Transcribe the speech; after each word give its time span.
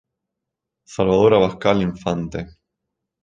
Salvador 0.93 1.35
Abascal 1.35 1.83
Infante. 1.83 2.39